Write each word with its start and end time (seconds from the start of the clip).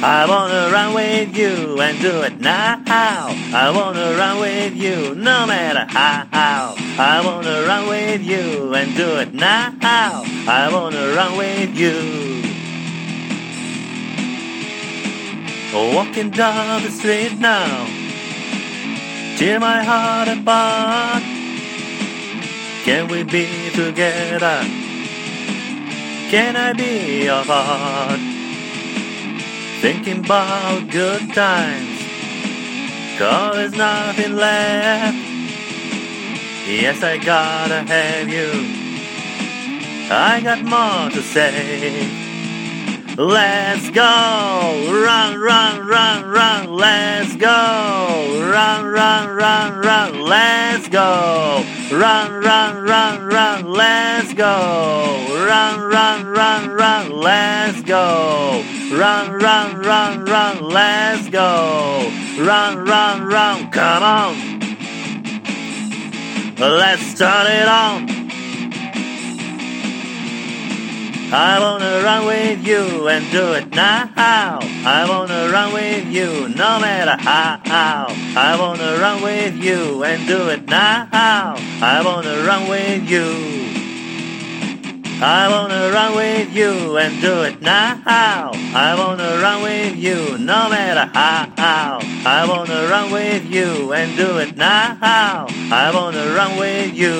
I 0.00 0.26
wanna 0.28 0.70
run 0.70 0.94
with 0.94 1.36
you 1.36 1.80
and 1.80 2.00
do 2.00 2.22
it 2.22 2.40
now. 2.40 2.80
I 2.86 3.72
wanna 3.74 4.16
run 4.16 4.38
with 4.38 4.76
you 4.76 5.16
no 5.16 5.44
matter 5.44 5.86
how. 5.88 6.76
I 6.98 7.20
wanna 7.24 7.66
run 7.66 7.88
with 7.88 8.22
you 8.22 8.72
and 8.74 8.96
do 8.96 9.16
it 9.16 9.34
now. 9.34 9.74
I 9.82 10.70
wanna 10.72 11.14
run 11.16 11.36
with 11.36 11.76
you. 11.76 12.44
Walking 15.74 16.30
down 16.30 16.82
the 16.84 16.90
street 16.90 17.36
now, 17.40 17.86
tear 19.36 19.58
my 19.58 19.82
heart 19.82 20.28
apart. 20.28 21.24
Can 22.84 23.08
we 23.08 23.24
be 23.24 23.70
together? 23.74 24.62
Can 26.30 26.54
I 26.54 26.72
be 26.72 27.24
your 27.24 27.42
heart? 27.42 28.37
Thinking 29.80 30.24
about 30.24 30.90
good 30.90 31.32
times, 31.32 32.02
cause 33.16 33.54
there's 33.54 33.72
nothing 33.72 34.34
left. 34.34 35.16
Yes, 36.66 37.02
I 37.04 37.16
gotta 37.18 37.82
have 37.82 38.28
you. 38.28 38.50
I 40.10 40.40
got 40.42 40.64
more 40.64 41.10
to 41.10 41.22
say. 41.22 42.08
Let's 43.16 43.90
go! 43.90 44.02
Run, 44.02 45.40
run, 45.40 45.86
run, 45.86 46.24
run, 46.28 46.72
let's 46.72 47.36
go! 47.36 48.48
Run, 48.50 48.84
run, 48.84 49.28
run, 49.36 49.78
run, 49.78 50.20
let's 50.22 50.88
go! 50.88 51.64
Run, 51.92 52.32
run, 52.32 52.84
run, 52.84 53.26
run, 53.26 53.64
let's 53.66 54.34
go! 54.34 55.27
Run, 55.48 55.80
run, 55.80 56.26
run, 56.26 56.68
run, 56.76 57.10
let's 57.10 57.80
go! 57.80 58.62
Run, 58.92 59.32
run, 59.32 59.80
run, 59.80 60.24
run, 60.26 60.62
let's 60.62 61.26
go! 61.30 62.12
Run, 62.38 62.84
run, 62.84 63.26
run, 63.26 63.70
come 63.70 64.02
on! 64.02 64.34
Let's 66.58 67.14
turn 67.18 67.46
it 67.46 67.66
on! 67.66 68.08
I 71.32 71.58
wanna 71.58 72.02
run 72.04 72.26
with 72.26 72.66
you 72.66 73.08
and 73.08 73.30
do 73.30 73.54
it 73.54 73.70
now. 73.70 74.10
I 74.18 75.06
wanna 75.08 75.48
run 75.50 75.72
with 75.72 76.12
you 76.12 76.50
no 76.50 76.78
matter 76.78 77.16
how. 77.22 78.08
I 78.36 78.54
wanna 78.60 78.98
run 78.98 79.22
with 79.22 79.56
you 79.56 80.04
and 80.04 80.26
do 80.26 80.50
it 80.50 80.68
now. 80.68 81.08
I 81.10 82.02
wanna 82.04 82.44
run 82.44 82.68
with 82.68 83.08
you. 83.08 83.67
I 85.20 85.48
wanna 85.48 85.90
run 85.90 86.14
with 86.14 86.54
you 86.54 86.96
and 86.96 87.20
do 87.20 87.42
it 87.42 87.60
now. 87.60 88.52
I 88.54 88.94
wanna 88.96 89.42
run 89.42 89.62
with 89.62 89.96
you 89.96 90.38
no 90.38 90.68
matter 90.70 91.10
how. 91.12 91.98
I 92.24 92.46
wanna 92.48 92.86
run 92.86 93.10
with 93.10 93.44
you 93.50 93.92
and 93.92 94.16
do 94.16 94.38
it 94.38 94.56
now. 94.56 94.96
I 95.72 95.90
wanna 95.92 96.24
run 96.36 96.56
with 96.56 96.94
you. 96.94 97.16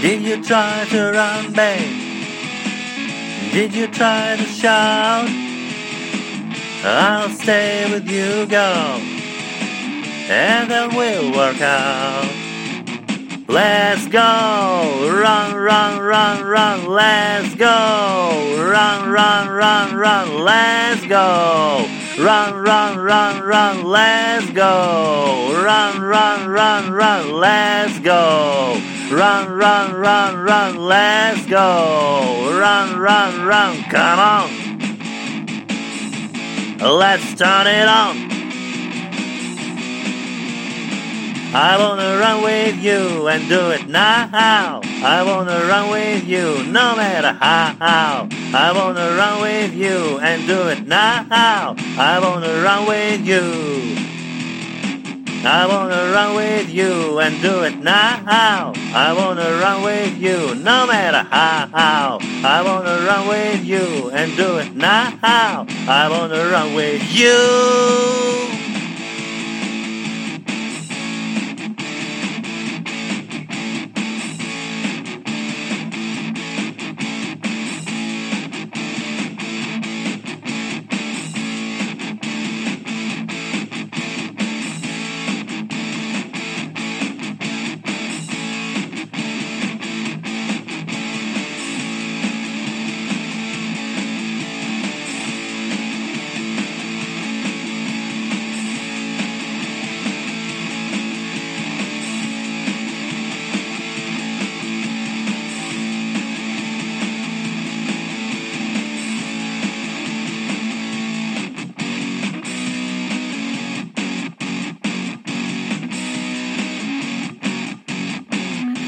Did 0.00 0.22
you 0.22 0.44
try 0.44 0.86
to 0.90 1.10
run, 1.10 1.52
babe? 1.52 1.98
Did 3.52 3.74
you 3.74 3.88
try 3.88 4.36
to 4.36 4.44
shout? 4.44 5.28
I'll 6.84 7.28
stay 7.30 7.90
with 7.92 8.08
you, 8.08 8.46
girl, 8.46 9.00
and 10.30 10.70
then 10.70 10.94
we'll 10.94 11.32
work 11.32 11.60
out. 11.60 12.41
Let's 13.48 14.06
go, 14.08 14.18
run, 14.18 15.54
run, 15.56 16.00
run, 16.00 16.44
run, 16.44 16.86
let's 16.86 17.54
go, 17.56 18.70
run, 18.70 19.10
run, 19.10 19.48
run, 19.48 19.94
run, 19.96 20.44
let's 20.44 21.06
go. 21.06 21.88
Run, 22.18 22.62
run, 22.62 22.98
run, 22.98 23.42
run, 23.42 23.84
let's 23.84 24.50
go. 24.50 25.62
Run, 25.64 26.00
run, 26.02 26.48
run, 26.48 26.92
run, 26.92 27.32
let's 27.32 27.98
go. 28.00 28.80
Run, 29.10 29.50
run, 29.50 29.94
run, 29.94 30.36
run, 30.36 30.76
let's 30.76 31.46
go. 31.46 32.58
Run, 32.58 32.98
run, 32.98 33.46
run, 33.46 33.82
come 33.84 34.18
on. 34.18 34.50
Let's 36.78 37.34
turn 37.34 37.66
it 37.66 37.88
on. 37.88 38.41
I 41.54 41.76
wanna 41.78 42.16
run 42.16 42.42
with 42.42 42.82
you 42.82 43.28
and 43.28 43.46
do 43.46 43.72
it 43.72 43.86
now. 43.86 44.80
I 44.82 45.22
wanna 45.22 45.66
run 45.66 45.90
with 45.90 46.24
you 46.24 46.64
no 46.64 46.96
matter 46.96 47.32
how. 47.38 48.26
I 48.54 48.72
wanna 48.74 49.14
run 49.14 49.42
with 49.42 49.74
you 49.74 50.18
and 50.20 50.46
do 50.46 50.68
it 50.68 50.86
now. 50.86 51.76
I 51.98 52.18
wanna 52.22 52.62
run 52.62 52.86
with 52.86 53.26
you. 53.26 54.02
I 55.44 55.66
wanna 55.66 56.10
run 56.10 56.36
with 56.36 56.70
you 56.70 57.18
and 57.18 57.42
do 57.42 57.64
it 57.64 57.76
now. 57.80 58.72
I 58.94 59.12
wanna 59.12 59.58
run 59.60 59.82
with 59.82 60.16
you 60.16 60.54
no 60.54 60.86
matter 60.86 61.28
how. 61.30 62.18
I 62.44 62.62
wanna 62.62 63.04
run 63.04 63.28
with 63.28 63.62
you 63.62 64.10
and 64.14 64.34
do 64.38 64.56
it 64.56 64.74
now. 64.74 65.66
I 65.86 66.08
wanna 66.08 66.48
run 66.48 66.72
with 66.72 67.02
you. 67.12 68.41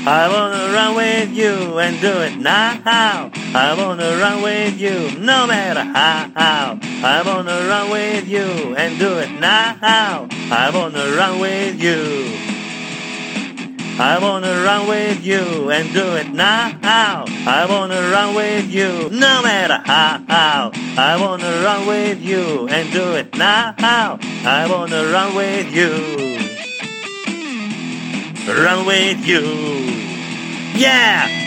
I 0.06 0.28
wanna 0.28 0.70
run 0.74 0.94
with 0.96 1.30
you 1.30 1.78
and 1.78 1.98
do 1.98 2.12
it 2.20 2.36
now. 2.36 2.78
I 3.54 3.74
wanna 3.74 4.18
run 4.18 4.42
with 4.42 4.78
you 4.78 5.18
no 5.18 5.46
matter 5.46 5.80
how. 5.80 6.78
I 7.02 7.22
wanna 7.24 7.66
run 7.66 7.88
with 7.88 8.28
you 8.28 8.74
and 8.76 8.98
do 8.98 9.18
it 9.18 9.30
now. 9.40 10.28
I 10.50 10.70
wanna 10.74 11.16
run 11.16 11.38
with 11.38 11.80
you. 11.80 12.36
I 13.98 14.18
wanna 14.18 14.62
run 14.62 14.88
with 14.88 15.24
you 15.24 15.70
and 15.70 15.90
do 15.94 16.16
it 16.16 16.30
now. 16.34 17.24
I 17.46 17.64
wanna 17.66 18.02
run 18.10 18.34
with 18.34 18.70
you 18.70 19.08
no 19.10 19.40
matter 19.42 19.80
how. 19.86 20.70
I 20.98 21.16
wanna 21.18 21.62
run 21.64 21.86
with 21.86 22.20
you 22.20 22.68
and 22.68 22.92
do 22.92 23.14
it 23.14 23.34
now. 23.38 23.74
I 23.78 24.66
wanna 24.68 25.10
run 25.10 25.34
with 25.34 25.72
you. 25.72 26.33
Run 28.46 28.84
with 28.86 29.26
you. 29.26 29.40
Yeah! 30.78 31.43